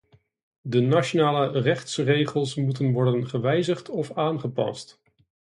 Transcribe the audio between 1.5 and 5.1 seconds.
rechtsregels moeten worden gewijzigd of aangepast.